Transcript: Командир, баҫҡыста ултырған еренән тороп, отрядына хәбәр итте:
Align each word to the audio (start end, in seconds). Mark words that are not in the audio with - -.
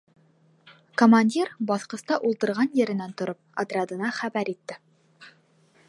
Командир, 1.01 1.51
баҫҡыста 1.71 2.17
ултырған 2.29 2.73
еренән 2.81 3.15
тороп, 3.21 3.41
отрядына 3.65 4.11
хәбәр 4.23 4.53
итте: 4.57 4.81